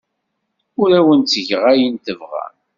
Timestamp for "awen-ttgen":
0.99-1.61